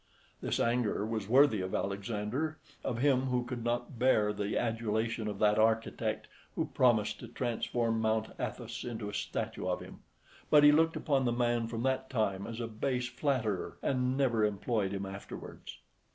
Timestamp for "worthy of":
1.29-1.75